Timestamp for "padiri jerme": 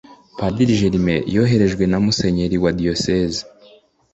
0.39-1.15